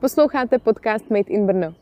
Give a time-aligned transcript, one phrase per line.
[0.00, 1.74] Posloucháte podcast Made in Brno.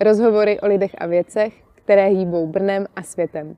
[0.00, 3.56] Rozhovory o lidech a věcech, které hýbou Brnem a světem.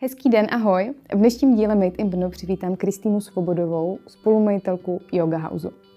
[0.00, 0.94] Hezký den, ahoj.
[1.14, 5.87] V dnešním díle Made in Brno přivítám Kristýnu Svobodovou, spolumajitelku Yoga Houseu.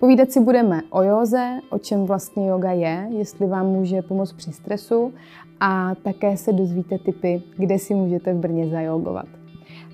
[0.00, 4.52] Povídat si budeme o józe, o čem vlastně yoga je, jestli vám může pomoct při
[4.52, 5.12] stresu
[5.60, 9.26] a také se dozvíte tipy, kde si můžete v Brně zajogovat.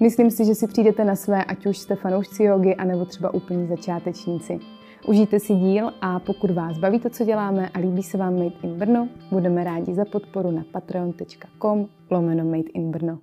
[0.00, 3.66] Myslím si, že si přijdete na své, ať už jste fanoušci jogy, anebo třeba úplní
[3.66, 4.58] začátečníci.
[5.06, 8.56] Užijte si díl a pokud vás baví to, co děláme a líbí se vám Made
[8.62, 13.18] in Brno, budeme rádi za podporu na patreon.com lomeno Made in Brno.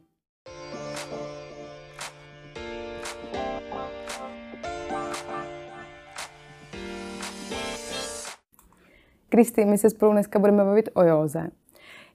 [9.32, 11.50] Kristý, my se spolu dneska budeme bavit o józe.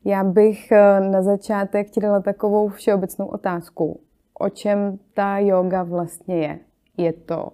[0.04, 4.00] Já bych eh, na začátek ti dala takovou všeobecnou otázku.
[4.38, 6.58] O čem ta yoga vlastně je?
[6.96, 7.52] Je to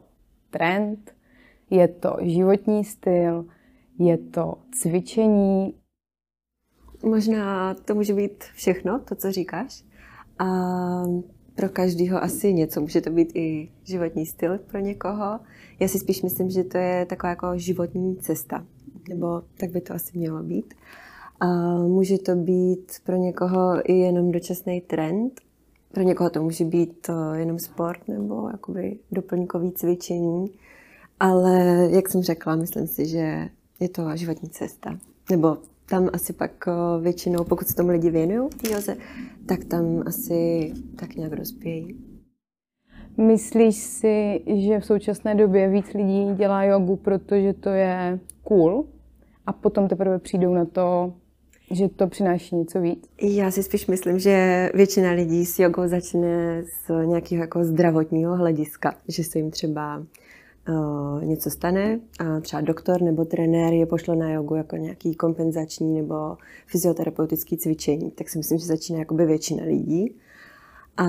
[0.51, 1.15] trend?
[1.71, 3.45] Je to životní styl?
[3.99, 5.75] Je to cvičení?
[7.05, 9.85] Možná to může být všechno, to, co říkáš.
[10.39, 10.47] A
[11.55, 12.81] pro každého asi něco.
[12.81, 15.41] Může to být i životní styl pro někoho.
[15.81, 18.67] Já si spíš myslím, že to je taková jako životní cesta.
[19.09, 20.75] Nebo tak by to asi mělo být.
[21.41, 25.41] A může to být pro někoho i jenom dočasný trend.
[25.93, 30.47] Pro někoho to může být eh, jenom sport nebo jakoby doplňkový cvičení.
[31.21, 33.49] Ale jak jsem řekla, myslím si, že
[33.81, 34.99] je to životní cesta.
[35.31, 38.51] Nebo tam asi pak eh, většinou, pokud se tomu lidi věnují,
[39.47, 42.12] tak tam asi tak nějak rozpějí.
[43.17, 48.85] Myslíš si, že v současné době víc lidí dělá jogu, protože to je cool
[49.47, 51.13] a potom teprve přijdou na to,
[51.71, 53.09] že to přináší něco víc?
[53.23, 58.95] Já si spíš myslím, že většina lidí s jogou začne z nějakého jako zdravotního hlediska,
[59.09, 59.99] že se jim třeba
[60.69, 65.95] uh, něco stane a třeba doktor nebo trenér je pošle na jogu jako nějaký kompenzační
[65.95, 66.37] nebo
[66.67, 70.15] fyzioterapeutický cvičení, tak si myslím, že začíná jakoby většina lidí.
[70.97, 71.05] A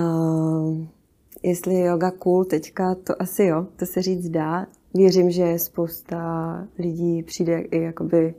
[1.43, 4.67] jestli je yoga cool teďka, to asi jo, to se říct dá.
[4.93, 8.33] Věřím, že spousta lidí přijde i jakoby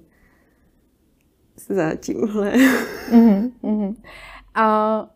[1.69, 2.53] za tímhle.
[3.11, 3.95] Mm-hmm, mm-hmm.
[4.55, 5.07] A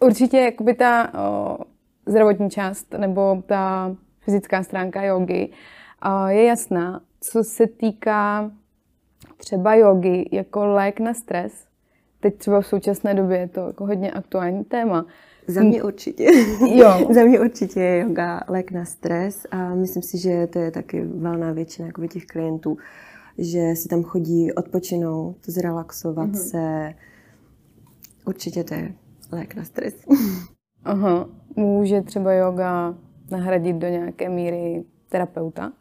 [0.00, 1.58] určitě jakoby ta o,
[2.06, 5.48] zdravotní část nebo ta fyzická stránka jogy
[6.28, 7.00] je jasná.
[7.20, 8.50] Co se týká
[9.36, 11.66] třeba jogy jako lék na stres,
[12.20, 15.06] teď třeba v současné době je to jako hodně aktuální téma.
[15.48, 16.24] Za mě určitě.
[16.74, 17.06] Jo.
[17.14, 21.04] Za mě určitě je yoga lék na stres a myslím si, že to je taky
[21.04, 22.76] valná většina těch klientů,
[23.38, 26.50] že si tam chodí odpočinout, zrelaxovat uh-huh.
[26.50, 26.94] se.
[28.26, 28.94] Určitě to je
[29.32, 29.94] lék na stres.
[30.84, 31.28] Aha.
[31.56, 32.94] Může třeba yoga
[33.30, 35.72] nahradit do nějaké míry terapeuta?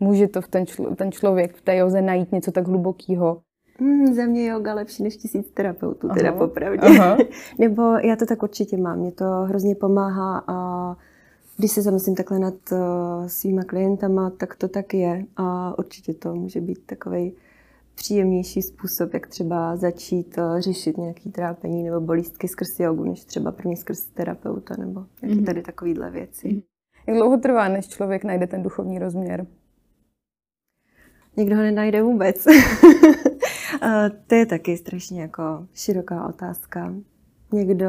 [0.00, 3.40] Může to v ten, člo, ten člověk v té joze najít něco tak hlubokého?
[3.80, 6.16] Mm, za mě yoga lepší než tisíc terapeutů, Aha.
[6.16, 6.80] teda popravdě.
[6.80, 7.16] Aha.
[7.58, 10.96] Nebo já to tak určitě mám, mě to hrozně pomáhá a
[11.56, 12.78] když se zamyslím takhle nad uh,
[13.26, 17.32] svýma klientama, tak to tak je a určitě to může být takový
[17.94, 23.52] příjemnější způsob, jak třeba začít uh, řešit nějaký trápení nebo bolístky skrz jogu, než třeba
[23.52, 25.44] první skrz terapeuta nebo jaký mm-hmm.
[25.44, 26.48] tady takovýhle věci.
[26.48, 26.62] Mm-hmm.
[27.06, 29.46] Jak dlouho trvá, než člověk najde ten duchovní rozměr?
[31.36, 32.46] Někdo ho nenajde vůbec.
[34.26, 36.94] to je taky strašně jako široká otázka.
[37.52, 37.88] Někdo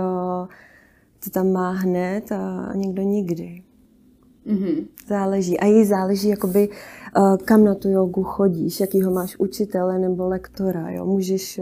[1.23, 3.63] to tam má hned a někdo nikdy.
[4.47, 4.88] Mm-hmm.
[5.07, 5.59] Záleží.
[5.59, 6.69] A jí záleží, jakoby,
[7.45, 10.89] kam na tu jogu chodíš, jakýho máš učitele nebo lektora.
[10.89, 11.06] Jo?
[11.06, 11.59] Můžeš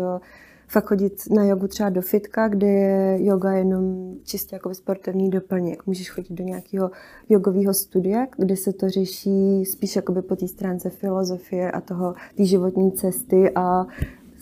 [0.68, 5.88] fakt chodit na jogu třeba do fitka, kde je yoga jenom čistě jako sportovní doplněk.
[5.88, 6.92] Můžeš chodit do nějakého
[7.30, 12.46] jogového studia, kde se to řeší spíš jakoby po té stránce filozofie a toho, té
[12.46, 13.86] životní cesty a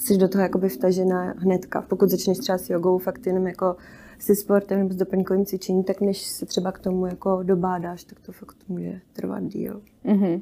[0.01, 1.81] jsi do toho jakoby vtažená hnedka.
[1.81, 3.75] Pokud začneš třeba s jogou fakt jenom jako
[4.19, 8.19] se sportem nebo s doplňkovým cvičením, tak než se třeba k tomu jako dobádáš, tak
[8.19, 9.81] to fakt může trvat díl.
[10.05, 10.41] Mm-hmm.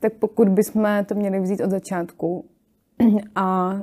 [0.00, 2.44] Tak pokud bychom to měli vzít od začátku
[3.34, 3.78] a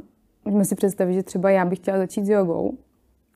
[0.46, 2.78] Můžeme si představit, že třeba já bych chtěla začít s jogou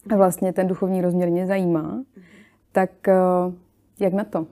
[0.09, 2.03] a vlastně ten duchovní rozměr mě zajímá,
[2.71, 3.15] tak eh,
[3.99, 4.47] jak na to?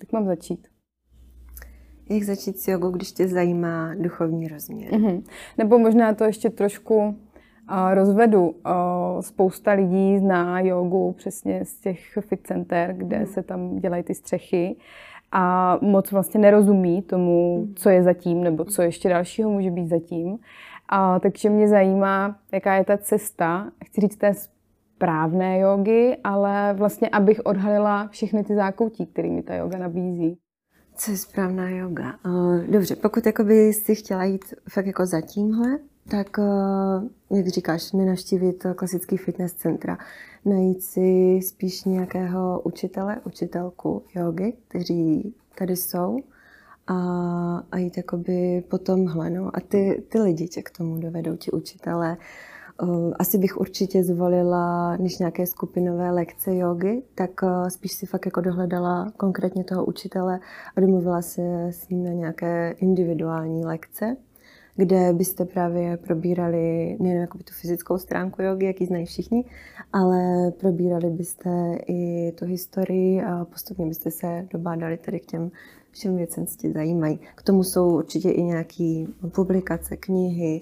[0.00, 0.68] Jak mám začít?
[2.10, 4.92] Jak začít s jogou, když tě zajímá duchovní rozměr?
[4.92, 5.22] Mm-hmm.
[5.58, 8.48] Nebo možná to ještě trošku uh, rozvedu.
[8.48, 13.26] Uh, spousta lidí zná jogu přesně z těch fit center, kde mm.
[13.26, 14.76] se tam dělají ty střechy
[15.32, 20.38] a moc vlastně nerozumí tomu, co je zatím, nebo co ještě dalšího může být zatím.
[20.88, 27.08] A, takže mě zajímá, jaká je ta cesta, chci říct té správné jogy, ale vlastně
[27.08, 30.38] abych odhalila všechny ty zákoutí, kterými ta yoga nabízí.
[30.96, 32.18] Co je správná yoga?
[32.68, 35.78] Dobře, pokud jakoby si chtěla jít fakt jako za tímhle,
[36.08, 36.26] tak
[37.30, 39.98] jak říkáš, nenavštívit klasický fitness centra,
[40.44, 46.18] najít si spíš nějakého učitele, učitelku jogy, kteří tady jsou
[46.86, 46.96] a,
[47.72, 49.30] a jít jakoby po tomhle.
[49.30, 49.56] No.
[49.56, 52.16] A ty, ty lidi tě k tomu dovedou, ti učitele.
[53.18, 57.30] Asi bych určitě zvolila, než nějaké skupinové lekce jogy, tak
[57.68, 60.40] spíš si fakt jako dohledala konkrétně toho učitele
[60.76, 64.16] a domluvila se s ním na nějaké individuální lekce
[64.76, 69.44] kde byste právě probírali nejen jako tu fyzickou stránku jogy, jak ji znají všichni,
[69.92, 75.50] ale probírali byste i tu historii a postupně byste se dobádali tady k těm
[75.90, 77.20] všem věcem, co tě zajímají.
[77.34, 79.04] K tomu jsou určitě i nějaké
[79.34, 80.60] publikace, knihy,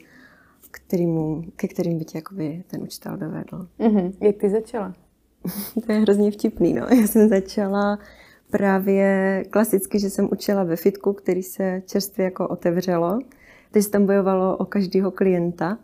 [0.71, 3.69] kterýmu, ke kterým by tě jakoby ten učitel dovedl.
[3.81, 4.13] Mm-hmm.
[4.21, 4.95] Jak ty začala?
[5.87, 6.75] to je hrozně vtipný.
[6.75, 6.87] No.
[6.91, 7.99] Já jsem začala
[8.51, 13.19] právě klasicky, že jsem učila ve fitku, který se čerstvě jako otevřelo.
[13.71, 15.79] Teď se tam bojovalo o každého klienta.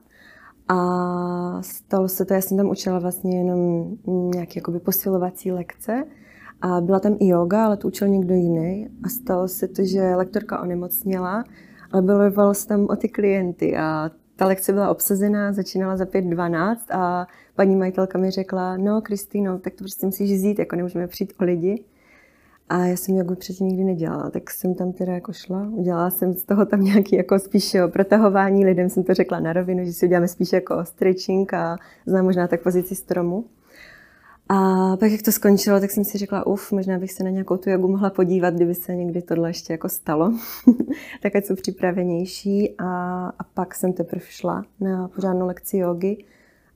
[0.68, 3.90] A stalo se to, já jsem tam učila vlastně jenom
[4.34, 6.04] nějaké jakoby posilovací lekce.
[6.60, 8.88] A byla tam i yoga, ale to učil někdo jiný.
[9.02, 11.44] A stalo se to, že lektorka onemocněla,
[11.92, 13.76] ale bojovalo se tam o ty klienty.
[13.76, 19.58] A ta lekce byla obsazená, začínala za 5.12 a paní majitelka mi řekla, no Kristýno,
[19.58, 21.84] tak to prostě musíš vzít, jako nemůžeme přijít o lidi.
[22.68, 25.68] A já jsem jogu předtím nikdy nedělala, tak jsem tam teda jako šla.
[25.72, 28.64] Udělala jsem z toho tam nějaký jako spíš jo, protahování.
[28.64, 32.48] Lidem jsem to řekla na rovinu, že si uděláme spíš jako stretching a znám možná
[32.48, 33.44] tak pozici stromu.
[34.48, 37.56] A pak, jak to skončilo, tak jsem si řekla, uf, možná bych se na nějakou
[37.56, 40.32] tu jogu mohla podívat, kdyby se někdy tohle ještě jako stalo.
[41.22, 42.74] tak ať jsou připravenější.
[42.78, 46.24] A, a pak jsem teprve šla na pořádnou lekci jogy.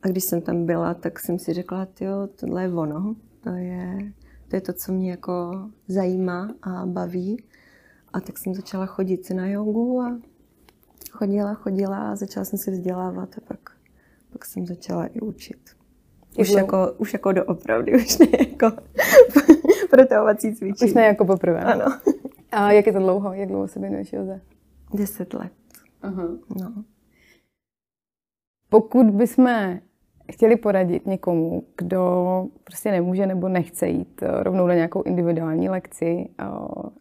[0.02, 3.14] A když jsem tam byla, tak jsem si řekla, jo, tohle je ono.
[3.40, 4.12] To je,
[4.48, 5.52] to je to, co mě jako
[5.88, 7.44] zajímá a baví.
[8.12, 10.18] A tak jsem začala chodit na jogu a
[11.10, 13.70] chodila, chodila a začala jsem se vzdělávat a pak,
[14.32, 15.79] pak jsem začala i učit.
[16.38, 18.70] Už jako, už jako doopravdy, už ne jako
[19.90, 20.90] protahovací cvičení.
[20.90, 21.60] Už ne jako poprvé.
[21.60, 21.84] Ano.
[22.52, 23.32] A jak je to dlouho?
[23.32, 24.40] Jak dlouho se věnuješ joze?
[24.94, 25.52] Deset let.
[26.02, 26.28] Aha.
[26.60, 26.84] No.
[28.68, 29.78] Pokud bychom
[30.32, 36.28] chtěli poradit někomu, kdo prostě nemůže nebo nechce jít eh, rovnou na nějakou individuální lekci
[36.38, 36.44] eh,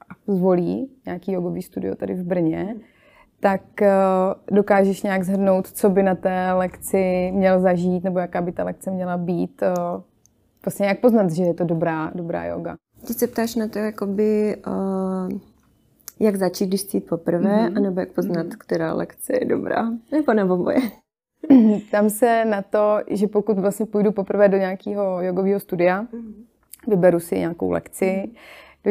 [0.10, 2.76] a zvolí nějaký jogový studio tady v Brně,
[3.40, 3.94] tak eh,
[4.52, 8.92] dokážeš nějak zhrnout, co by na té lekci měl zažít, nebo jaká by ta lekce
[8.92, 9.64] měla být.
[10.66, 12.76] Vlastně jak poznat, že je to dobrá, dobrá yoga.
[13.08, 15.40] Ty se ptáš na to, jakoby, uh,
[16.20, 17.78] jak začít, když jít poprvé, mm-hmm.
[17.78, 18.58] anebo jak poznat, mm-hmm.
[18.58, 20.82] která lekce je dobrá, nebo na oboje.
[21.92, 26.34] Tam se na to, že pokud vlastně půjdu poprvé do nějakého jogového studia, mm-hmm.
[26.88, 28.36] vyberu si nějakou lekci, mm-hmm.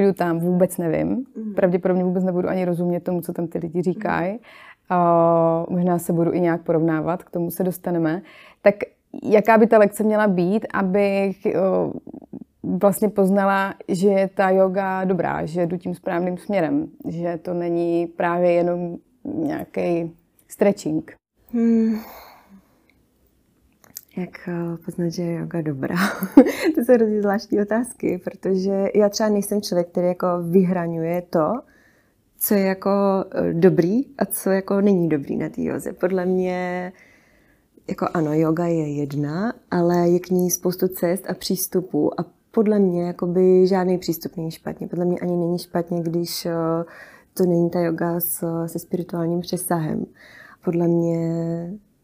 [0.01, 1.17] Dojdu tam, vůbec nevím.
[1.17, 1.55] Mm-hmm.
[1.55, 4.33] Pravděpodobně vůbec nebudu ani rozumět tomu, co tam ty lidi říkají.
[4.33, 5.69] Mm-hmm.
[5.71, 8.23] Uh, možná se budu i nějak porovnávat, k tomu se dostaneme.
[8.63, 8.75] Tak
[9.23, 15.47] jaká by ta lekce měla být, abych uh, vlastně poznala, že je ta yoga dobrá,
[15.47, 20.13] že jdu tím správným směrem, že to není právě jenom nějaký
[20.49, 21.13] stretching.
[21.53, 21.99] Hmm
[24.19, 25.97] jak eh, poznat, že je yoga dobrá?
[26.75, 31.53] to jsou hrozně zvláštní otázky, protože já třeba nejsem člověk, který jako vyhraňuje to,
[32.39, 32.91] co je jako
[33.31, 35.93] eh, dobrý a co jako není dobrý na té joze.
[35.93, 36.93] Podle mě
[37.89, 42.79] jako ano, yoga je jedna, ale je k ní spoustu cest a přístupů a podle
[42.79, 44.89] mě jakoby žádný přístup není špatně.
[44.89, 46.53] Podle mě ani není špatně, když eh,
[47.35, 48.21] to není ta yoga
[48.67, 50.07] se spirituálním přesahem.
[50.65, 51.29] Podle mě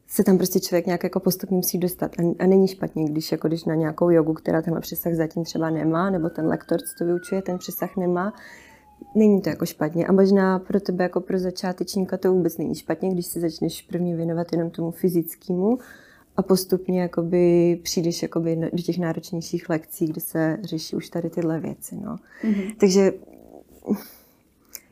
[0.06, 2.12] se tam prostě člověk nějak jako postupně musí dostat.
[2.18, 5.70] A, a není špatně, když jako když na nějakou jogu, která tenhle přesah zatím třeba
[5.70, 8.32] nemá, nebo ten lektor, co to vyučuje, ten přesah nemá,
[9.14, 10.06] není to jako špatně.
[10.06, 14.16] A možná pro tebe jako pro začátečníka to vůbec není špatně, když se začneš prvně
[14.16, 15.78] věnovat jenom tomu fyzickému
[16.36, 21.60] a postupně jakoby přijdeš jakoby do těch náročnějších lekcí, kde se řeší už tady tyhle
[21.60, 21.96] věci.
[21.96, 22.16] No.
[22.44, 22.74] Mm-hmm.
[22.78, 23.12] Takže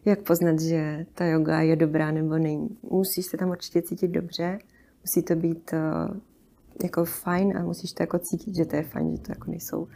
[0.04, 2.69] jak poznat, že ta yoga je dobrá nebo není?
[2.90, 4.59] Musíš se tam určitě cítit dobře,
[5.02, 6.16] musí to být uh,
[6.82, 9.88] jako fajn a musíš to jako cítit, že to je fajn, že to jako nejsou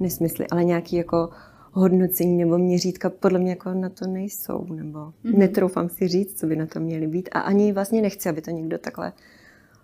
[0.00, 1.30] nesmysly, ale nějaký jako
[1.72, 5.38] hodnocení nebo měřítka podle mě jako na to nejsou, nebo mm-hmm.
[5.38, 8.50] netroufám si říct, co by na to měly být a ani vlastně nechci, aby to
[8.50, 9.12] někdo takhle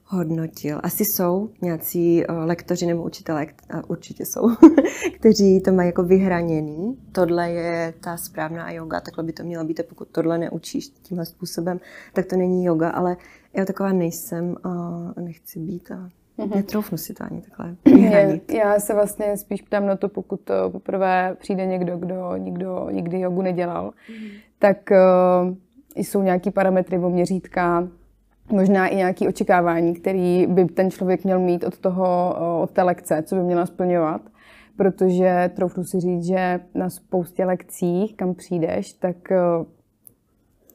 [0.05, 0.81] hodnotil.
[0.83, 4.49] Asi jsou nějací uh, lektoři nebo učitelé, a určitě jsou,
[5.19, 6.99] kteří to mají jako vyhraněný.
[7.13, 11.27] Tohle je ta správná yoga, takhle by to mělo být a pokud tohle neučíš tímhle
[11.27, 11.81] způsobem,
[12.13, 13.17] tak to není yoga, ale
[13.55, 15.91] já taková nejsem a nechci být.
[15.91, 16.09] A...
[16.39, 16.57] Mm-hmm.
[16.57, 18.53] Netroufnu si to ani takhle vyhranit.
[18.53, 23.43] Já se vlastně spíš ptám na to, pokud poprvé přijde někdo, kdo nikdo nikdy jogu
[23.43, 24.31] nedělal, mm-hmm.
[24.59, 25.55] tak uh,
[25.97, 27.89] jsou nějaký parametry o měřítka,
[28.53, 33.23] možná i nějaké očekávání, který by ten člověk měl mít od toho, od té lekce,
[33.23, 34.21] co by měla splňovat.
[34.77, 39.17] Protože troufnu si říct, že na spoustě lekcích, kam přijdeš, tak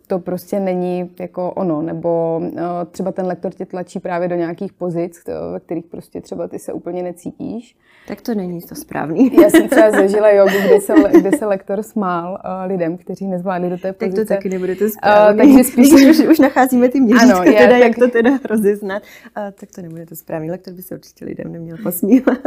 [0.06, 2.60] to prostě není jako ono, nebo uh,
[2.92, 6.74] třeba ten lektor tě tlačí právě do nějakých pozic, ve kterých prostě třeba ty se
[6.74, 7.76] úplně necítíš.
[8.08, 9.32] Tak to není to správný.
[9.42, 13.70] Já jsem třeba zažila jogu, kde se, kde se lektor smál uh, lidem, kteří nezvládli
[13.70, 14.18] do té pozice.
[14.18, 15.42] Tak to taky nebude to správný.
[15.42, 17.80] Uh, takže spíš už, už nacházíme ty měřítka, ano, je, teda, tak...
[17.80, 19.04] jak to teda rozeznat,
[19.38, 20.52] uh, tak to nebude to správný.
[20.52, 22.38] Lektor by se určitě lidem neměl posmívat.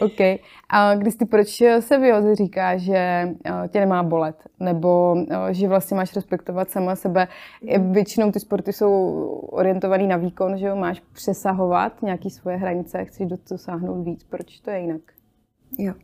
[0.00, 0.20] OK.
[0.68, 3.28] A když ty proč se v říká, že
[3.68, 5.16] tě nemá bolet, nebo
[5.50, 7.28] že vlastně máš respektovat sama sebe.
[7.90, 8.90] Většinou ty sporty jsou
[9.50, 14.24] orientované na výkon, že jo, máš přesahovat nějaké svoje hranice, chceš dosáhnout víc.
[14.24, 15.00] Proč to je jinak?
[15.78, 15.94] Jo.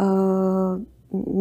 [0.00, 0.80] Uh,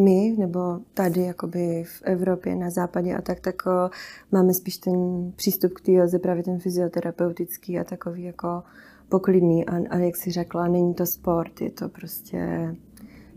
[0.03, 3.89] my, nebo tady jakoby v Evropě, na západě a tak, tak uh,
[4.31, 8.63] máme spíš ten přístup k té joze, právě ten fyzioterapeutický a takový jako
[9.09, 9.65] poklidný.
[9.65, 12.75] A, a jak si řekla, není to sport, je to prostě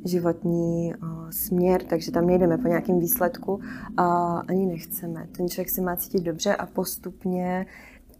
[0.04, 0.95] životní
[1.30, 3.61] směr, takže tam nejdeme po nějakém výsledku
[3.97, 5.28] a ani nechceme.
[5.37, 7.66] Ten člověk se má cítit dobře a postupně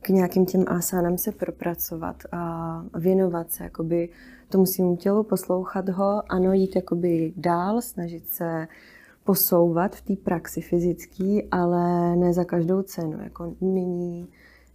[0.01, 4.09] k nějakým těm asánám se propracovat a věnovat se jakoby
[4.49, 8.69] tomu svému tělu, poslouchat ho, ano, jít jakoby dál, snažit se
[9.25, 13.23] posouvat v té praxi fyzické, ale ne za každou cenu.
[13.23, 14.29] Jako není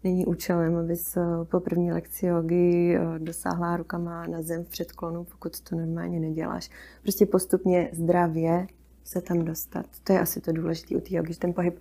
[0.06, 5.62] není účelem, abys po první lekci jogy eh, dosáhla rukama na zem v předklonu, pokud
[5.62, 6.70] to normálně neděláš.
[7.02, 8.68] Prostě postupně zdravě
[9.04, 9.86] se tam dostat.
[10.04, 11.80] To je asi to důležité u té jogy, že ten pohyb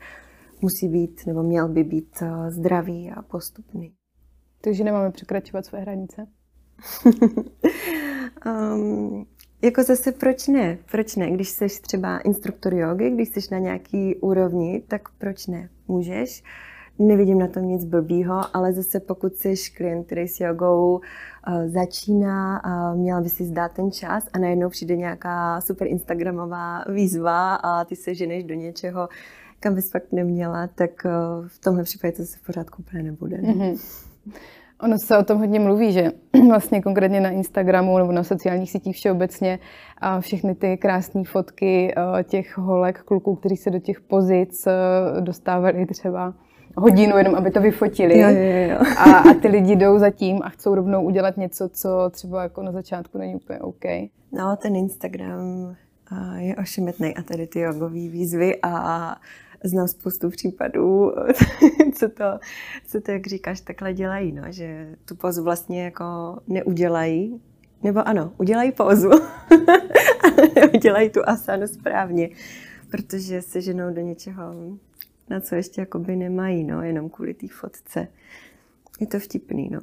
[0.60, 3.92] musí být, nebo měl by být eh, zdravý a postupný.
[4.60, 6.26] Takže nemáme překračovat své hranice?
[8.46, 9.26] um,
[9.62, 10.78] jako zase proč ne?
[10.90, 11.30] Proč ne?
[11.30, 15.70] Když jsi třeba instruktor jogy, když jsi na nějaký úrovni, tak proč ne?
[15.88, 16.42] Můžeš.
[16.42, 21.66] Uh, nevidím na tom nic blbýho, ale zase pokud jsi klient, který s jogou uh,
[21.66, 27.54] začíná a měla by si zdát ten čas a najednou přijde nějaká super instagramová výzva
[27.54, 29.08] a ty se ženeš do něčeho,
[29.60, 33.36] kam bys fakt neměla, tak uh, v tomhle případě to se v pořádku úplně nebude.
[33.36, 33.80] Mm-hmm.
[34.80, 36.12] Ono se o tom hodně mluví, že
[36.48, 39.58] vlastně konkrétně na Instagramu nebo na sociálních sítích všeobecně
[39.98, 44.68] a všechny ty krásné fotky těch holek, kluků, kteří se do těch pozic
[45.20, 46.34] dostávali třeba
[46.76, 48.18] hodinu, jenom aby to vyfotili.
[48.18, 48.78] Jo, jo, jo.
[48.98, 52.62] A, a ty lidi jdou za tím a chcou rovnou udělat něco, co třeba jako
[52.62, 53.84] na začátku není úplně OK.
[54.32, 55.76] No, ten Instagram
[56.36, 59.16] je ošemetný a tady ty jogové výzvy a
[59.64, 61.12] znám spoustu případů,
[61.94, 62.24] co to,
[62.86, 67.40] co to, jak říkáš, takhle dělají, no, že tu pozu vlastně jako neudělají,
[67.82, 69.10] nebo ano, udělají pózu,
[70.24, 72.28] ale neudělají tu asanu správně,
[72.90, 74.54] protože se ženou do něčeho
[75.30, 78.08] na co ještě jakoby nemají, no, jenom kvůli té fotce.
[79.00, 79.80] Je to vtipný, no.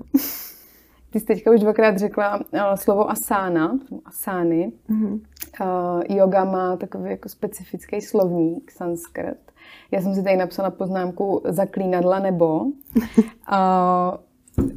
[1.09, 4.71] Ty jsi teďka už dvakrát řekla uh, slovo asána, asány.
[4.89, 5.19] Mm-hmm.
[5.61, 9.37] Uh, yoga má takový jako specifický slovník, sanskrt.
[9.91, 12.61] Já jsem si tady napsala poznámku zaklínadla nebo.
[12.61, 12.71] uh,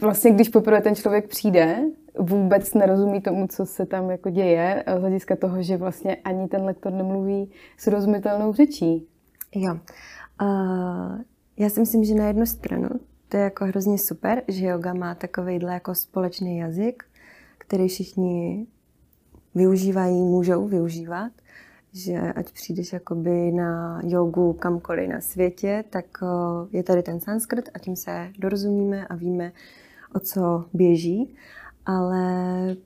[0.00, 1.84] vlastně, když poprvé ten člověk přijde,
[2.18, 6.64] vůbec nerozumí tomu, co se tam jako děje, z hlediska toho, že vlastně ani ten
[6.64, 9.08] lektor nemluví srozumitelnou řečí.
[9.54, 9.78] Jo.
[10.42, 11.20] Uh,
[11.56, 12.88] já si myslím, že na jednu stranu
[13.28, 17.04] to je jako hrozně super, že yoga má takovýhle jako společný jazyk,
[17.58, 18.66] který všichni
[19.54, 21.32] využívají, můžou využívat,
[21.92, 26.04] že ať přijdeš jakoby na jogu kamkoliv na světě, tak
[26.70, 29.52] je tady ten sanskrt a tím se dorozumíme a víme,
[30.14, 31.34] o co běží.
[31.86, 32.76] Ale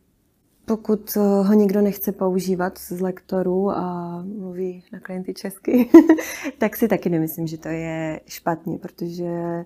[0.65, 5.91] pokud eh, ho někdo nechce používat z lektorů a mluví na klienty česky,
[6.59, 9.65] tak si taky nemyslím, že to je špatně, protože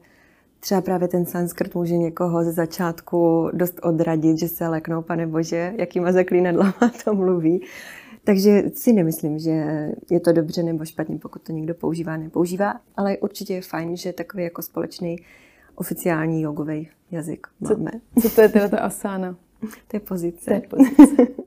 [0.61, 5.75] třeba právě ten sanskrt může někoho ze začátku dost odradit, že se leknou, pane bože,
[5.77, 6.75] jakýma zaklínadlama
[7.05, 7.63] to mluví.
[8.25, 13.19] Takže si nemyslím, že je to dobře nebo špatně, pokud to někdo používá, nepoužívá, ale
[13.19, 15.17] určitě je fajn, že takový jako společný
[15.75, 17.91] oficiální jogový jazyk máme.
[18.23, 19.37] Co, co to je teda ta asána?
[19.89, 20.45] To je pozice.
[20.45, 21.27] To je pozice.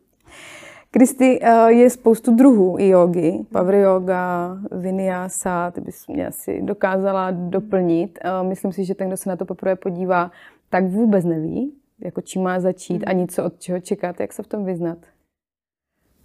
[0.91, 7.31] Kristy, eh, je spoustu druhů i jogy, power yoga, vinyasa, ty bys mě asi dokázala
[7.31, 8.19] doplnit.
[8.21, 10.31] Eh, myslím si, že ten, kdo se na to poprvé podívá,
[10.69, 13.03] tak vůbec neví, jako čím má začít, mm.
[13.07, 14.97] ani co od čeho čekat, jak se v tom vyznat.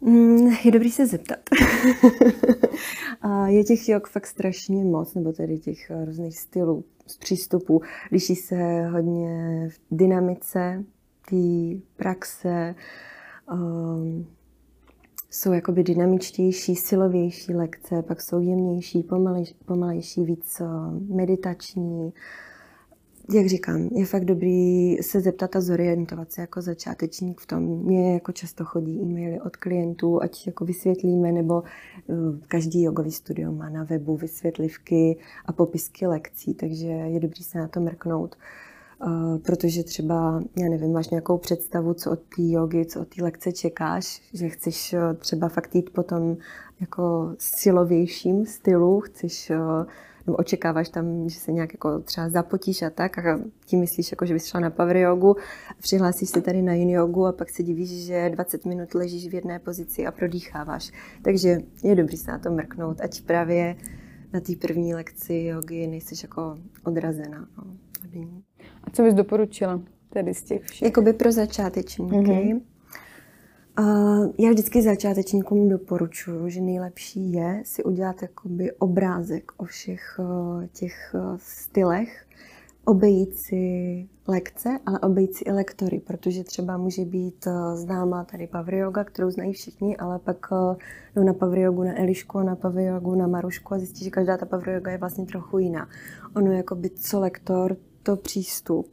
[0.01, 1.39] Mm, je dobrý se zeptat.
[3.47, 6.85] je těch jog fakt strašně moc, nebo tedy těch různých stylů.
[7.07, 7.83] z přístupu.
[8.13, 10.85] Liší se hodně v dynamice
[11.31, 12.75] té praxe,
[13.53, 14.27] um,
[15.35, 20.67] jsou jakoby dynamičtější, silovější lekce, pak jsou jemnější, pomalejší, pomalejší víc eh,
[21.15, 22.13] meditační.
[23.35, 27.63] Jak říkám, je fakt dobrý se zeptat a zorientovat se jako začátečník v tom.
[27.63, 32.15] Mně jako často chodí e-maily od klientů, ať jako vysvětlíme, nebo eh,
[32.49, 37.69] každý jogový studio má na webu vysvětlivky a popisky lekcí, takže je dobrý se na
[37.69, 38.35] to mrknout.
[38.35, 38.43] Uh,
[39.45, 43.53] protože třeba, já nevím, máš nějakou představu, co od té jogy, co od té lekce
[43.53, 46.37] čekáš, že chceš eh, třeba fakt jít po tom
[46.81, 49.57] jako silovějším stylu, chceš eh,
[50.27, 54.27] nebo očekáváš tam, že se nějak jako třeba zapotíš a tak a tím myslíš, jako,
[54.27, 55.37] že bys šla na power jogu,
[55.81, 59.35] přihlásíš se tady na yin jogu a pak se divíš, že 20 minut ležíš v
[59.35, 60.93] jedné pozici a prodýcháváš.
[61.23, 63.77] Takže je dobrý se na to mrknout, ať právě
[64.33, 67.49] na té první lekci jogy nejsi jako odrazená.
[67.59, 67.65] No,
[68.87, 70.83] a co bys doporučila tedy z těch všech?
[70.83, 72.17] Jakoby pro začátečníky.
[72.17, 72.61] Mm-hmm.
[73.79, 80.65] Uh, já vždycky začátečníkům doporučuji, že nejlepší je si udělat jakoby obrázek o všech uh,
[80.73, 82.27] těch uh, stylech,
[82.85, 88.75] obejít si lekce, ale obejít si i lektory, protože třeba může být známá tady Power
[88.75, 90.47] Yoga, kterou znají všichni, ale pak
[91.17, 94.37] jdou na Power Yogu, na Elišku, na Power Yogu, na Marušku a zjistí, že každá
[94.37, 95.89] ta Power Yoga je vlastně trochu jiná.
[96.37, 98.89] Ono jakoby co lektor, to přístup.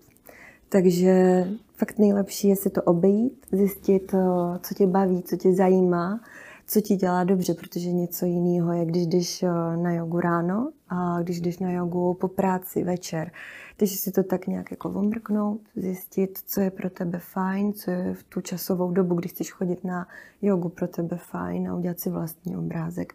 [0.70, 6.22] Takže fakt nejlepší je si to obejít, zjistit, eh, co tě baví, co tě zajímá,
[6.68, 11.22] co ti dělá dobře, protože něco jiného je, když jdeš eh, na jogu ráno a
[11.22, 13.32] když jdeš na jogu po práci večer.
[13.78, 18.14] Takže si to tak nějak jako omrknout, zjistit, co je pro tebe fajn, co je
[18.14, 20.08] v tu časovou dobu, když chceš chodit na
[20.42, 23.14] jogu pro tebe fajn a udělat si vlastní obrázek.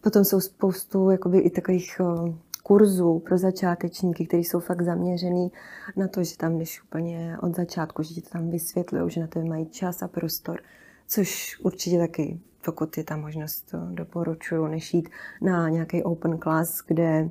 [0.00, 2.34] Potom jsou spoustu jakoby, i takových eh,
[2.66, 5.52] kurzů pro začátečníky, které jsou fakt zaměřený
[5.96, 9.26] na to, že tam jdeš úplně od začátku, že ti to tam vysvětlují, že na
[9.26, 10.60] to mají čas a prostor,
[11.06, 15.08] což určitě taky, pokud je ta možnost, to doporučuju, než jít
[15.42, 17.30] na nějaký open class, kde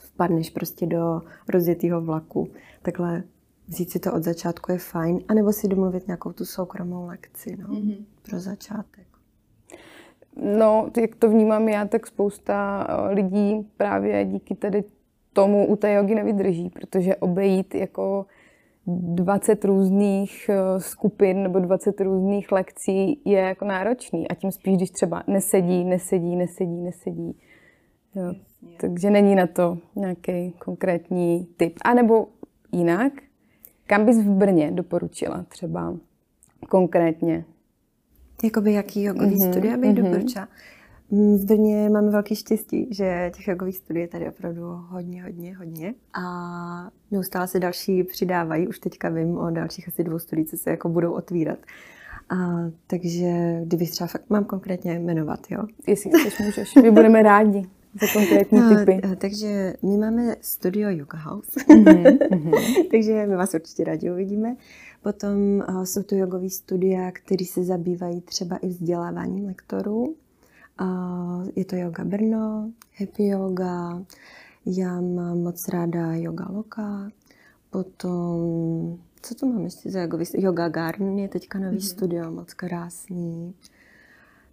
[0.00, 2.48] vpadneš prostě do rozjetého vlaku.
[2.82, 3.22] Takhle
[3.68, 7.68] vzít si to od začátku je fajn, anebo si domluvit nějakou tu soukromou lekci no,
[7.68, 8.04] mm-hmm.
[8.22, 9.09] pro začátek.
[10.36, 14.84] No, jak to vnímám já, tak spousta eh, lidí právě díky tedy
[15.32, 18.26] tomu u té jogy nevydrží, protože obejít jako
[18.86, 24.28] 20 různých eh, skupin nebo 20 různých lekcí je jako náročný.
[24.28, 27.36] A tím spíš, když třeba nesedí, nesedí, nesedí, nesedí.
[28.14, 28.34] Jo.
[28.76, 31.78] Takže není na to nějaký konkrétní typ.
[31.84, 32.26] A nebo
[32.72, 33.12] jinak,
[33.86, 35.96] kam bys v Brně doporučila třeba
[36.68, 37.44] konkrétně?
[38.44, 40.02] Jakoby jaký jogový mm-hmm, studia bych mm-hmm.
[40.02, 40.48] doporučila?
[41.10, 45.94] V Brně máme velký štěstí, že těch jogových studií je tady opravdu hodně, hodně, hodně.
[46.14, 48.68] A neustále se další přidávají.
[48.68, 51.58] Už teďka vím o dalších asi dvou studií, co se jako budou otvírat.
[52.30, 52.36] A,
[52.86, 55.62] takže kdybych třeba fakt mám konkrétně jmenovat, jo?
[55.86, 56.74] Jestli chceš, můžeš.
[56.74, 57.62] My budeme rádi
[58.00, 59.00] za konkrétní no, typy.
[59.12, 62.88] A, takže my máme studio Yoga House, mm-hmm.
[62.90, 64.56] takže my vás určitě rádi uvidíme.
[65.02, 65.36] Potom
[65.68, 70.16] uh, jsou to jogové studia, které se zabývají třeba i vzděláváním lektorů.
[71.56, 74.02] Je to Yoga Brno, Happy Yoga,
[74.66, 77.10] já mám moc ráda Yoga Loka,
[77.70, 81.90] potom, co tu mám ještě za jogový Yoga Garden je teďka nový mm-hmm.
[81.90, 83.54] studio, moc krásný.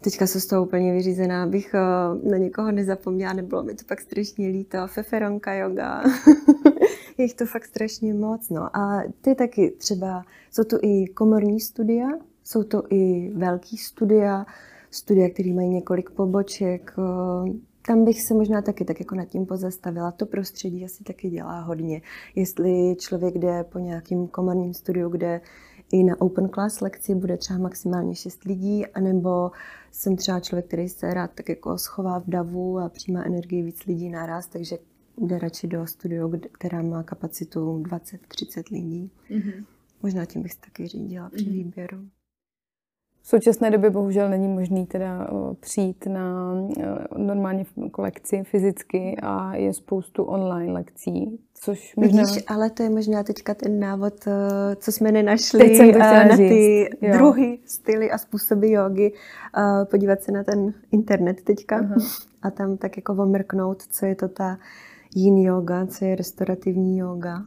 [0.01, 4.01] Teďka jsem z toho úplně vyřízená, abych uh, na někoho nezapomněla, nebylo mi to pak
[4.01, 4.87] strašně líto.
[4.87, 6.03] Feferonka yoga.
[7.17, 8.49] je jich to fakt strašně moc.
[8.49, 8.77] No.
[8.77, 12.07] A ty taky třeba, jsou to i komorní studia,
[12.43, 14.45] jsou to i velký studia,
[14.91, 16.93] studia, které mají několik poboček.
[17.87, 20.11] Tam bych se možná taky tak jako nad tím pozastavila.
[20.11, 22.01] To prostředí asi taky dělá hodně.
[22.35, 25.41] Jestli člověk jde po nějakým komorním studiu, kde
[25.91, 29.51] i na open class lekci bude třeba maximálně 6 lidí, anebo
[29.91, 33.85] jsem třeba člověk, který se rád tak jako schová v davu a přijímá energii víc
[33.85, 34.77] lidí naraz, takže
[35.17, 39.11] jde radši do studio, která má kapacitu 20-30 lidí.
[39.29, 39.65] Mm-hmm.
[40.03, 41.51] Možná tím bych se taky řídila při mm-hmm.
[41.51, 41.97] výběru.
[43.21, 46.53] V současné době bohužel není možný teda přijít na
[47.17, 52.23] normálně kolekci fyzicky a je spoustu online lekcí, což možná...
[52.23, 54.13] Vidíš, ale to je možná teďka ten návod,
[54.75, 56.37] co jsme nenašli Teď jsem to na říct.
[56.37, 57.13] ty jo.
[57.13, 59.13] druhy, styly a způsoby jogy.
[59.91, 61.95] Podívat se na ten internet teďka Aha.
[62.41, 64.57] a tam tak jako omrknout, co je to ta
[65.15, 67.45] yin yoga, co je restaurativní yoga.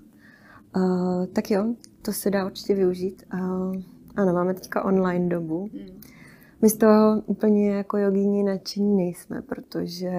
[0.76, 3.22] Uh, tak jo, to se dá určitě využít.
[3.34, 3.76] Uh,
[4.16, 5.68] ano, máme teďka online dobu.
[6.62, 10.12] My z toho úplně jako jogíni nadšení nejsme, protože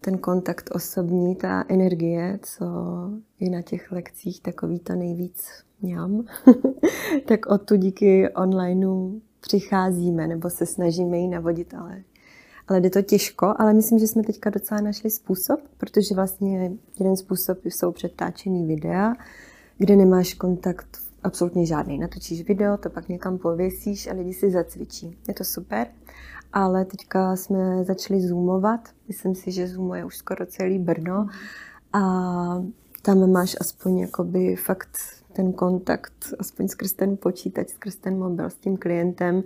[0.00, 2.66] ten kontakt osobní, ta energie, co
[3.40, 5.48] je na těch lekcích takový to nejvíc
[5.82, 6.24] mňam,
[7.24, 12.02] tak o tu díky onlineu přicházíme nebo se snažíme ji navodit, ale,
[12.68, 17.16] ale jde to těžko, ale myslím, že jsme teďka docela našli způsob, protože vlastně jeden
[17.16, 19.14] způsob jsou předtáčený videa,
[19.78, 20.86] kde nemáš kontakt
[21.22, 21.98] absolutně žádný.
[21.98, 25.18] Natočíš video, to pak někam pověsíš a lidi si zacvičí.
[25.28, 25.86] Je to super,
[26.52, 28.80] ale teďka jsme začali zoomovat.
[29.08, 31.26] Myslím si, že Zoom je už skoro celý Brno
[31.92, 32.00] a
[33.02, 34.98] tam máš aspoň jakoby fakt
[35.34, 39.42] ten kontakt, aspoň skrz ten počítač, skrz ten mobil s tím klientem.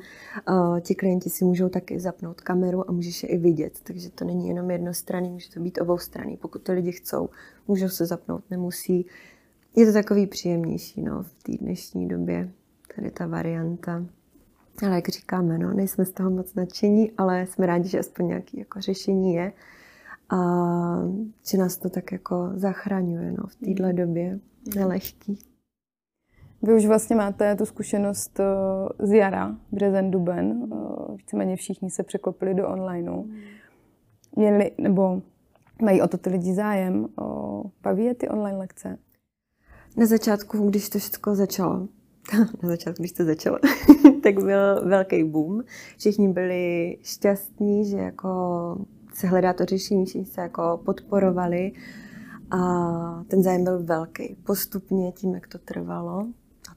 [0.48, 4.24] Uh, ti klienti si můžou taky zapnout kameru a můžeš je i vidět, takže to
[4.24, 6.36] není jenom jednostranný, může to být oboustranný.
[6.36, 7.28] Pokud to lidi chcou,
[7.68, 9.06] můžou se zapnout, nemusí.
[9.76, 12.50] Je to takový příjemnější no, v té dnešní době,
[12.96, 14.04] tady ta varianta.
[14.82, 18.58] Ale jak říkáme, no, nejsme z toho moc nadšení, ale jsme rádi, že aspoň nějaké
[18.58, 19.52] jako řešení je
[20.30, 20.38] a
[21.50, 24.40] že nás to tak jako zachraňuje no, v téhle době
[24.74, 25.38] nelehký.
[26.62, 30.68] Vy už vlastně máte tu zkušenost eh, z jara, březen, duben.
[30.72, 33.24] Eh, víceméně všichni se překlopili do onlineu.
[34.36, 35.22] Měli, nebo
[35.82, 37.06] mají o to ty lidi zájem.
[37.82, 38.98] Baví je ty online lekce?
[39.96, 41.88] Na začátku, když to všechno začalo,
[42.62, 43.58] na začátku, když to začalo,
[44.22, 45.62] tak byl velký boom.
[45.98, 48.28] Všichni byli šťastní, že jako
[49.14, 51.72] se hledá to řešení, všichni se jako podporovali
[52.50, 54.36] a ten zájem byl velký.
[54.46, 56.26] Postupně tím, jak to trvalo,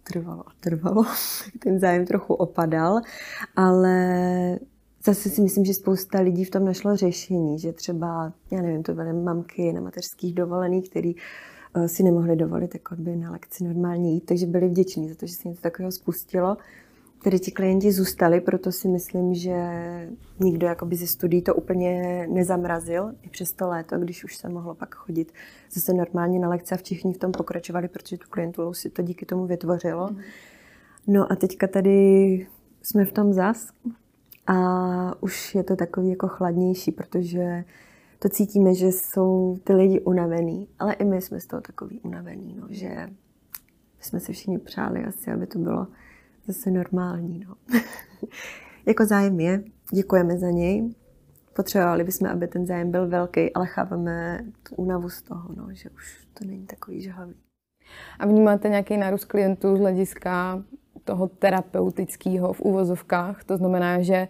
[0.03, 1.03] trvalo a trvalo,
[1.43, 3.01] tak ten zájem trochu opadal,
[3.55, 4.59] ale
[5.05, 8.93] zase si myslím, že spousta lidí v tom našlo řešení, že třeba, já nevím, to
[8.93, 11.15] byly mamky na mateřských dovolených, který
[11.73, 15.25] Eh, si nemohli dovolit jako by na lekci normálně jít, takže byli vděční za to,
[15.25, 16.57] že se něco takového spustilo.
[17.23, 19.55] Tedy ti klienti zůstali, proto si myslím, že
[20.39, 24.75] nikdo jakoby ze studií to úplně nezamrazil i přes to léto, když už se mohlo
[24.75, 25.33] pak chodit
[25.71, 29.25] zase normálně na lekce a všichni v tom pokračovali, protože tu klientulu si to díky
[29.25, 30.09] tomu vytvořilo.
[30.11, 30.19] Mm.
[31.07, 32.47] No a teďka tady
[32.81, 33.69] jsme v tom zas
[34.47, 37.63] a už je to takový jako chladnější, protože
[38.19, 42.55] to cítíme, že jsou ty lidi unavený, ale i my jsme z toho takový unavený,
[42.59, 43.09] no, že
[43.99, 45.87] jsme si všichni přáli asi, aby to bylo
[46.47, 47.39] zase normální.
[47.47, 47.55] No.
[48.85, 50.93] jako zájem je, děkujeme za něj,
[51.53, 55.89] potřebovali bychom, aby ten zájem byl velký, ale chápeme tu únavu z toho, no, že
[55.89, 57.35] už to není takový žhavý.
[58.19, 60.63] A vnímáte nějaký nárůst klientů z hlediska
[61.03, 63.43] toho terapeutického v úvozovkách?
[63.43, 64.27] To znamená, že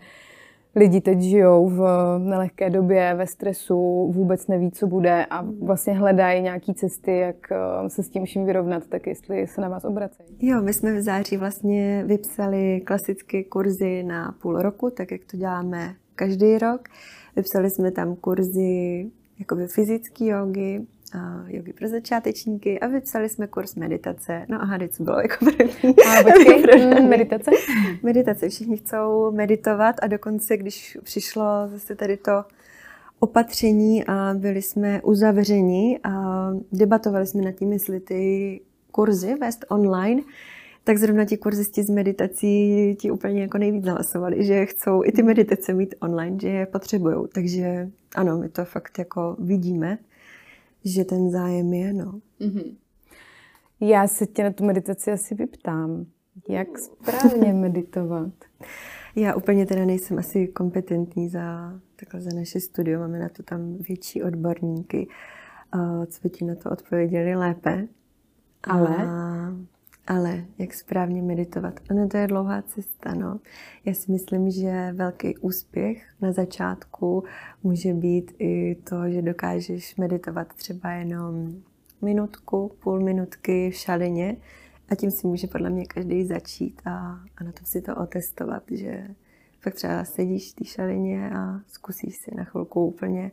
[0.76, 1.82] lidi teď žijou v
[2.20, 7.90] nelehké době, ve stresu, vůbec neví, co bude a vlastně hledají nějaké cesty, jak eh,
[7.90, 10.30] se s tím vším vyrovnat, tak jestli se na vás obracejí.
[10.40, 15.38] Jo, my jsme v září vlastně vypsali klasické kurzy na půl roku, tak jak to
[15.38, 16.82] děláme každý rok.
[17.36, 20.82] Vypsali jsme tam kurzy jakoby fyzické jogy,
[21.48, 24.46] jogi pro začátečníky a vypsali jsme kurz meditace.
[24.50, 25.96] No a co bylo jako první?
[26.00, 27.52] A počkej, mm, meditace?
[28.04, 28.50] meditace.
[28.50, 32.44] Všichni chcou meditovat a dokonce, když přišlo zase tady to
[33.20, 40.22] opatření a byli jsme uzavřeni a debatovali jsme nad tím, jestli ty kurzy vést online,
[40.84, 45.24] tak zrovna ti kurzisti z meditací ti úplně jako nejvíc hlasovali, že chcou i ty
[45.24, 47.28] meditace mít online, že je potřebují.
[47.34, 49.98] Takže ano, my to fakt jako vidíme
[50.86, 52.22] že ten zájem je, no.
[52.40, 52.76] Mm-hmm.
[53.80, 56.06] Já se tě na tu meditaci asi vyptám.
[56.50, 58.34] Jak správně meditovat?
[59.16, 63.78] Já úplně teda nejsem asi kompetentní za, takhle za naše studio, máme na to tam
[63.78, 65.08] větší odborníky,
[66.08, 67.88] co by ti na to odpověděli lépe.
[68.64, 68.96] Ale?
[68.98, 69.56] A
[70.08, 71.80] ale jak správně meditovat?
[71.92, 73.40] Ono to je dlouhá cesta, no.
[73.86, 77.24] Já si myslím, že velký úspěch na začátku
[77.64, 81.52] může být i to, že dokážeš meditovat třeba jenom
[82.02, 84.38] minutku, půl minutky v šalině
[84.90, 88.64] a tím si může podle mě každý začít a, a na tom si to otestovat,
[88.72, 89.08] že
[89.60, 93.32] fakt třeba sedíš v té šalině a zkusíš si na chvilku úplně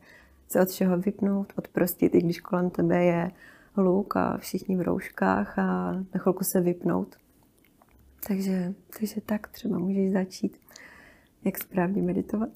[0.49, 3.31] se od všeho vypnout, odprostit, i když kolem tebe je
[3.79, 7.17] hluk a všichni v rouškách a na chvilku se vypnout.
[8.29, 10.57] Takže, takže tak třeba můžeš začít,
[11.45, 12.51] jak správně meditovat.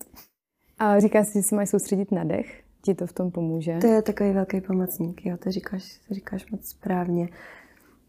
[0.79, 2.63] A říká si, že se máš soustředit na dech?
[2.83, 3.79] Ti to v tom pomůže?
[3.81, 7.29] To je takový velký pomocník, jo, to říkáš, to říkáš moc správně.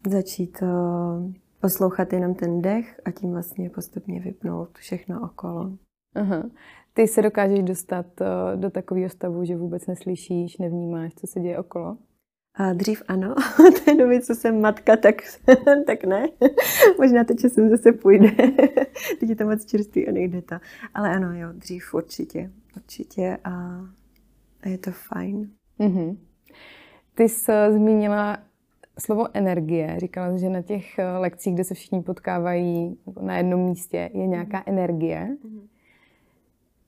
[0.08, 5.72] Začít uh, poslouchat jenom ten dech a tím vlastně postupně vypnout všechno okolo.
[6.14, 6.42] Aha.
[6.94, 11.58] Ty se dokážeš dostat uh, do takového stavu, že vůbec neslyšíš, nevnímáš, co se děje
[11.58, 11.96] okolo?
[12.56, 13.34] A dřív ano,
[13.84, 15.14] té doby, co jsem matka, tak,
[15.86, 16.28] tak ne.
[16.98, 18.30] Možná teď časem zase půjde.
[19.20, 20.54] teď je to moc čerstvý a nejde to.
[20.94, 23.38] Ale ano, jo, dřív určitě, určitě.
[23.44, 23.50] A,
[24.62, 25.50] a je to fajn.
[25.80, 26.16] Mm-hmm.
[27.14, 28.38] Ty jsi zmínila
[28.98, 29.96] slovo energie.
[29.98, 34.56] Říkala, že na těch eh, lekcích, kde se všichni potkávají na jednom místě, je nějaká
[34.56, 34.64] mhm.
[34.66, 35.36] energie.
[35.44, 35.68] Mm-hmm.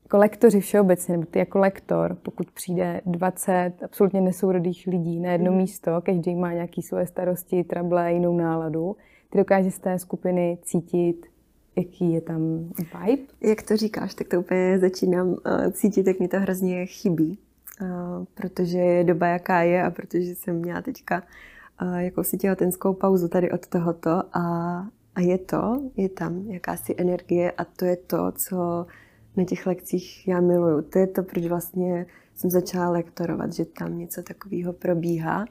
[0.07, 5.53] Jako lektoři všeobecně, nebo ty jako lektor, pokud přijde 20 absolutně nesourodých lidí na jedno
[5.53, 5.57] mm-hmm.
[5.57, 8.97] místo, každý má nějaké svoje starosti, trable, jinou náladu,
[9.31, 11.27] ty dokážeš z té skupiny cítit,
[11.77, 12.41] jaký je tam
[12.79, 13.23] vibe?
[13.41, 15.37] Jak to říkáš, tak to úplně začínám uh,
[15.73, 17.39] cítit, jak mi to hrozně chybí.
[17.83, 21.23] Uh, protože je doba, jaká je a protože jsem měla teďka
[21.97, 24.43] jakousi těhotenskou pauzu tady od tohoto a,
[25.15, 28.87] a je to, je tam jakási energie a to je to, co
[29.37, 30.83] na těch lekcích já miluju.
[30.83, 35.45] To je to, proč vlastně jsem začala lektorovat, že tam něco takového probíhá.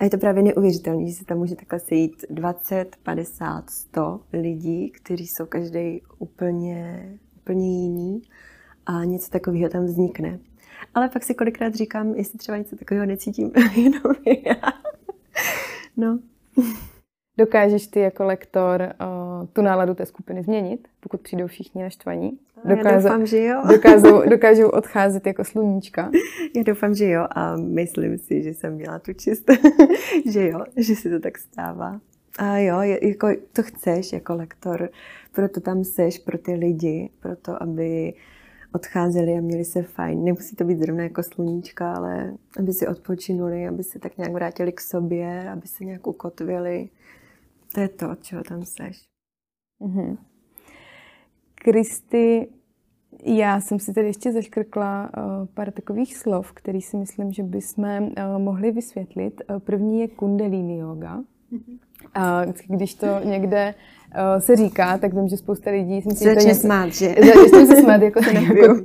[0.00, 4.90] A je to právě neuvěřitelné, že se tam může takhle sejít 20, 50, 100 lidí,
[4.90, 8.22] kteří jsou každý úplně, úplně jiný
[8.86, 10.38] a něco takového tam vznikne.
[10.94, 14.72] Ale pak si kolikrát říkám, jestli třeba něco takového necítím jenom já.
[15.96, 16.18] No.
[17.38, 22.38] Dokážeš ty jako lektor uh, tu náladu té skupiny změnit, pokud přijdou všichni naštvaní?
[22.64, 23.62] Dokážu, Já doufám, že jo.
[23.68, 26.10] dokážou, dokážou odcházet jako sluníčka?
[26.56, 29.50] Já doufám, že jo a myslím si, že jsem měla tu čist,
[30.30, 32.00] že jo, že se to tak stává.
[32.38, 34.88] A jo, jako to chceš jako lektor,
[35.32, 38.14] proto tam seš pro ty lidi, proto aby
[38.72, 40.24] odcházeli a měli se fajn.
[40.24, 44.72] Nemusí to být zrovna jako sluníčka, ale aby si odpočinuli, aby se tak nějak vrátili
[44.72, 46.88] k sobě, aby se nějak ukotvili.
[47.74, 49.08] To je to, od čeho tam seš.
[49.80, 50.18] Mm-hmm.
[51.54, 52.48] Kristy,
[53.24, 58.02] já jsem si tady ještě zaškrkla uh, pár takových slov, který si myslím, že bychom
[58.02, 59.42] uh, mohli vysvětlit.
[59.50, 61.24] Uh, první je kundalini yoga.
[61.52, 61.78] Mm-hmm.
[62.16, 63.74] Uh, když to někde
[64.14, 67.08] uh, se říká, tak vím, že spousta lidí si myslí, že to něco, smát, že?
[67.34, 68.84] Začne se smát, jako to jako,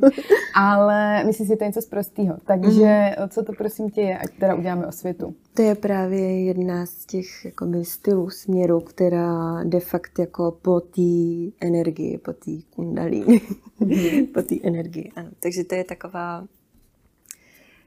[0.56, 2.38] ale myslím si, že to je něco z prostého.
[2.46, 3.30] Takže mm.
[3.30, 5.36] co to prosím tě je, ať teda uděláme o světu?
[5.54, 11.52] To je právě jedna z těch jakoby, stylů, směrů, která de facto jako po té
[11.62, 13.42] energii, po té kundalíny,
[13.80, 14.26] mm.
[14.34, 15.30] po té energii, ano.
[15.40, 16.44] Takže to je taková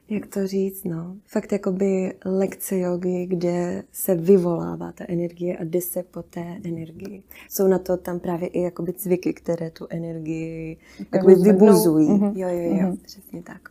[0.09, 1.17] jak to říct, no.
[1.25, 7.23] Fakt jakoby lekce jogy, kde se vyvolává ta energie a jde se po té energii.
[7.49, 10.77] Jsou na to tam právě i jakoby cviky, které tu energii
[11.13, 12.09] jakoby vybuzují.
[12.09, 12.37] Mm-hmm.
[12.37, 12.97] Jo, jo, jo, mm-hmm.
[13.01, 13.69] přesně tak.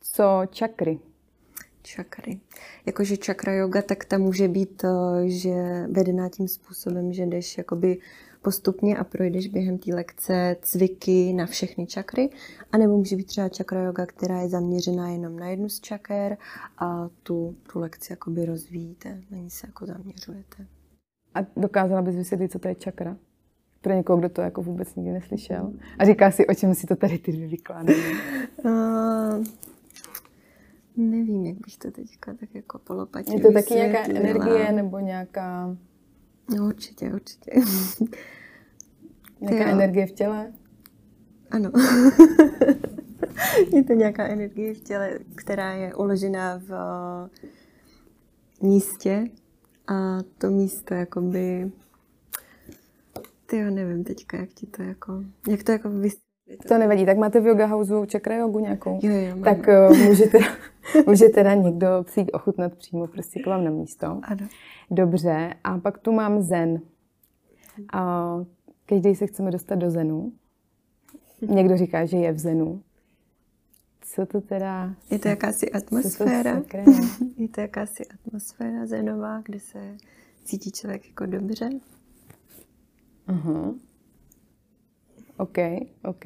[0.00, 0.98] Co čakry?
[1.82, 2.40] Čakry.
[2.86, 7.98] Jakože čakra yoga, tak ta může být, eh, že vedená tím způsobem, že jdeš jakoby
[8.42, 12.30] postupně a projdeš během té lekce cviky na všechny čakry,
[12.72, 16.36] anebo může být třeba čakra yoga, která je zaměřená jenom na jednu z čaker
[16.78, 20.66] a tu, tu lekci jakoby rozvíjíte, na ní se jako zaměřujete.
[21.34, 23.16] A dokázala bys vysvětlit, co to je čakra?
[23.80, 25.72] Pro někoho, kdo to jako vůbec nikdy neslyšel.
[25.98, 28.02] A říká si, o čem si to tady ty dvě vykládají.
[28.64, 29.44] Uh,
[30.96, 35.76] nevím, jak bych to teďka tak jako polopatě Je to taky nějaká energie nebo nějaká
[36.48, 37.50] No, určitě, určitě.
[39.40, 40.52] Nějaká energie v těle?
[41.50, 41.70] Ano.
[43.72, 49.24] je to nějaká energie v těle, která je uložená v eh, místě
[49.86, 51.72] a to místo jakoby
[53.52, 56.68] ty jo, nevím teďka, jak ti to jako, jak to jako vysvětlit.
[56.68, 59.00] To nevadí, tak máte v yoga houseu čakra jogu nějakou?
[59.02, 59.42] Jo, jo, mám.
[59.42, 60.38] Tak uh, můžete,
[61.06, 64.06] může teda někdo přijít ochutnat přímo prostě k vám na místo.
[64.22, 64.48] Ano.
[64.92, 66.80] Dobře, a pak tu mám zen.
[67.92, 68.34] A
[68.86, 70.32] každý se chceme dostat do zenu.
[71.48, 72.82] Někdo říká, že je v zenu.
[74.00, 74.94] Co to teda...
[75.10, 76.60] Je to jakási atmosféra.
[76.60, 76.76] To
[77.36, 79.96] je to jakási atmosféra zenová, kde se
[80.44, 81.70] cítí člověk jako dobře.
[83.28, 83.78] Uh-huh.
[85.36, 85.58] OK,
[86.04, 86.24] OK.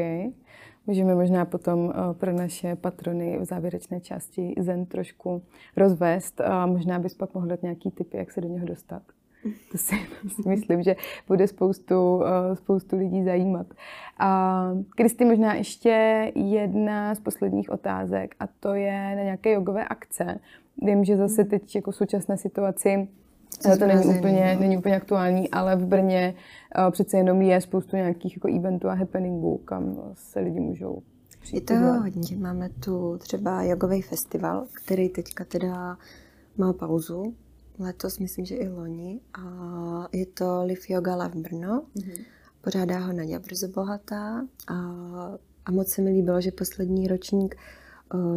[0.86, 5.42] Můžeme možná potom eh, pro naše patrony v závěrečné části Zen trošku
[5.76, 9.02] rozvést a možná bys pak mohl dát nějaký tipy, jak se do něho dostat.
[9.72, 9.94] To si
[10.48, 10.96] myslím, že
[11.28, 13.66] bude spoustu, eh, spoustu lidí zajímat.
[14.18, 20.40] A Kristi, možná ještě jedna z posledních otázek a to je na nějaké jogové akce.
[20.82, 23.08] Vím, že zase teď jako v současné situaci
[23.64, 24.60] ale to není úplně, no.
[24.60, 26.34] není úplně aktuální, ale v Brně
[26.78, 31.02] uh, přece jenom je spoustu nějakých jako eventů a happeningů, kam se lidi můžou
[31.46, 31.70] přijít.
[31.70, 32.36] Je to hodně.
[32.36, 35.98] Máme tu třeba jogový festival, který teďka teda
[36.56, 37.34] má pauzu.
[37.78, 39.20] Letos myslím, že i loni.
[39.38, 41.82] A je to Live Yoga Love Brno.
[41.96, 42.24] Mm-hmm.
[42.60, 44.46] Pořádá ho Nadia Brzo Bohatá.
[44.68, 44.74] A,
[45.64, 47.56] a moc se mi líbilo, že poslední ročník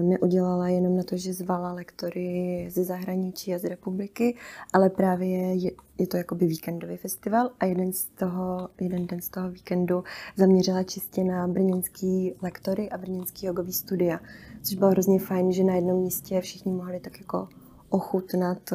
[0.02, 4.38] neudělala jenom na to, že zvala lektory ze zahraničí a z republiky,
[4.74, 9.30] ale právě je, je to jakoby víkendový festival a jeden, z toho, jeden den z
[9.30, 10.04] toho víkendu
[10.36, 14.20] zaměřila čistě na brněnský lektory a brněnský jogový studia,
[14.64, 17.48] což bylo hrozně fajn, že na jednom místě všichni mohli tak jako
[17.90, 18.74] ochutnat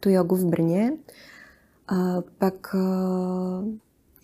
[0.00, 0.92] tu jogu v Brně.
[1.88, 1.94] A
[2.38, 2.76] pak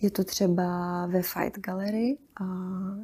[0.01, 2.45] je to třeba ve Fight Gallery a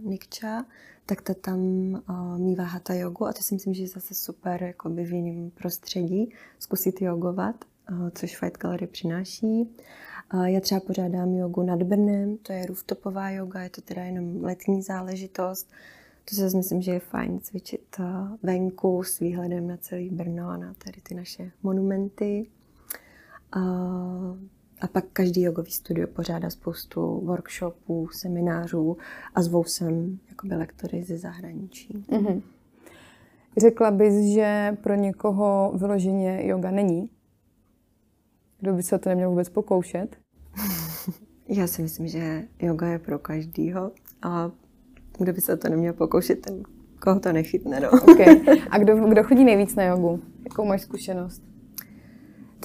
[0.02, 0.66] Nikča,
[1.06, 4.64] tak ta tam uh, mývá hatha jogu a to si myslím, že je zase super
[4.64, 7.56] jakoby v jiném prostředí zkusit jogovat,
[7.92, 9.70] uh, což Fight Gallery přináší.
[10.34, 14.44] Uh, já třeba pořádám jogu nad Brnem, to je rooftopová yoga, je to teda jenom
[14.44, 15.72] letní záležitost.
[16.30, 17.98] To si myslím, že je fajn cvičit
[18.44, 22.48] venku s výhledem na celý Brno a na tady ty naše monumenty.
[23.56, 24.38] Uh,
[24.82, 28.98] a pak každý jogový studio pořádá spoustu workshopů, seminářů
[29.36, 32.06] a zvou sem jakoby lektory ze zahraničí.
[32.10, 32.42] Mm-hmm.
[33.58, 37.10] Řekla bys, že pro někoho vyloženě yoga není?
[38.60, 40.18] Kdo by se to neměl vůbec pokoušet?
[41.48, 44.52] Já si myslím, že yoga je pro každýho a
[45.20, 46.64] kdo by se to neměl pokoušet, ten
[47.00, 47.80] koho to nechytne.
[47.80, 47.90] No.
[47.92, 48.42] Okay.
[48.70, 50.20] A kdo, kdo chodí nejvíc na jogu?
[50.44, 51.44] Jakou máš zkušenost?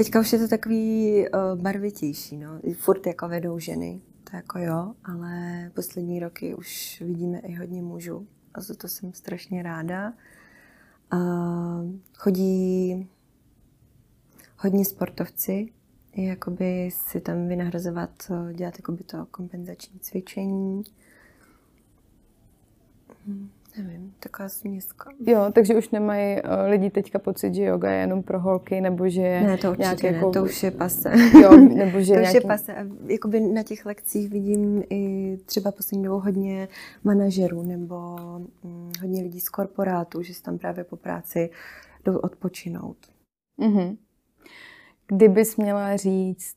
[0.00, 2.60] Teďka už je to takový uh, barvitější, no.
[2.74, 8.26] Furt jako vedou ženy, to jako jo, ale poslední roky už vidíme i hodně mužů
[8.54, 10.12] a za to jsem strašně ráda.
[11.12, 13.08] Uh, chodí
[14.56, 15.72] hodně sportovci,
[16.16, 18.10] jakoby si tam vynahrazovat,
[18.52, 20.82] dělat jakoby to kompenzační cvičení.
[23.26, 23.50] Hmm.
[23.78, 25.10] Nevím, taková směska.
[25.26, 29.08] Jo, takže už nemají uh, lidi teďka pocit, že yoga je jenom pro holky, nebo
[29.08, 30.30] že je Ne, to určitě ne, jako...
[30.30, 31.12] to už je pase.
[31.42, 32.28] Jo, nebo že to nějaký...
[32.28, 32.74] už je pase.
[32.74, 36.68] A jakoby na těch lekcích vidím i třeba poslední dobou hodně
[37.04, 38.16] manažerů nebo
[38.64, 41.50] hm, hodně lidí z korporátu, že si tam právě po práci
[42.04, 42.96] jdou odpočinout.
[43.58, 43.96] Mm-hmm.
[45.06, 46.56] Kdybys měla říct,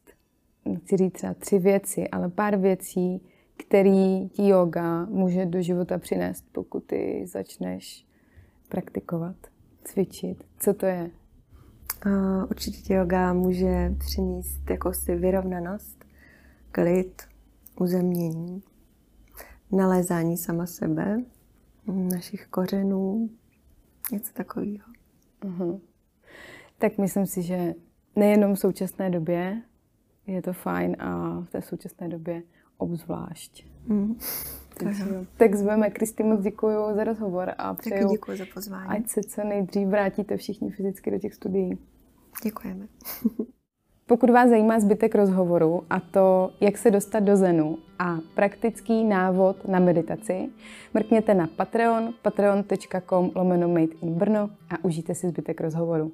[0.65, 3.21] nechci říct třeba tři věci, ale pár věcí,
[3.57, 8.05] který ti yoga může do života přinést, pokud ty začneš
[8.69, 9.35] praktikovat,
[9.83, 10.43] cvičit.
[10.59, 11.11] Co to je?
[12.05, 16.05] Uh, určitě ti yoga může přinést jakousi vyrovnanost,
[16.71, 17.21] klid,
[17.79, 18.63] uzemnění,
[19.71, 21.23] nalézání sama sebe,
[21.87, 23.29] našich kořenů,
[24.11, 24.87] něco takového.
[25.41, 25.79] Uh-huh.
[26.77, 27.73] Tak myslím si, že
[28.15, 29.61] nejenom v současné době
[30.27, 32.43] je to fajn a v té současné době
[32.77, 33.65] obzvlášť.
[33.87, 34.15] Mm.
[34.79, 35.05] Takže,
[35.37, 35.89] tak zveme.
[35.89, 38.87] Kristý, moc děkuji za rozhovor a přeju, Taky děkuji za pozvání.
[38.89, 41.77] ať se co nejdřív vrátíte všichni fyzicky do těch studií.
[42.43, 42.87] Děkujeme.
[44.07, 49.67] Pokud vás zajímá zbytek rozhovoru a to, jak se dostat do Zenu a praktický návod
[49.67, 50.49] na meditaci,
[50.93, 56.11] mrkněte na Patreon, patreon.com lomeno made in Brno a užijte si zbytek rozhovoru.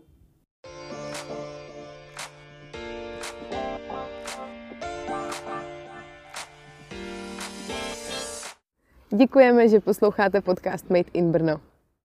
[9.16, 11.62] Děkujeme, že posloucháte podcast Made in Brno.